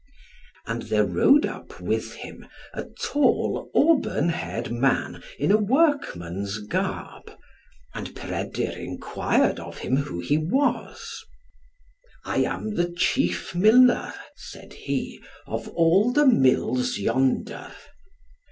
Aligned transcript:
And 0.65 0.81
there 0.81 1.05
rode 1.05 1.45
up 1.45 1.79
with 1.79 2.13
him 2.15 2.47
a 2.73 2.85
tall 2.85 3.69
auburn 3.75 4.29
haired 4.29 4.71
man, 4.71 5.21
in 5.37 5.51
a 5.51 5.57
workman's 5.59 6.57
garb, 6.57 7.31
and 7.93 8.15
Peredur 8.15 8.71
enquired 8.71 9.59
of 9.59 9.77
him 9.77 9.97
who 9.97 10.19
he 10.19 10.39
was. 10.39 11.23
"I 12.25 12.37
am 12.37 12.73
the 12.73 12.89
chief 12.91 13.53
miller," 13.53 14.11
said 14.35 14.73
he, 14.73 15.21
"of 15.45 15.67
all 15.67 16.11
the 16.11 16.25
mills 16.25 16.97
yonder." 16.97 17.71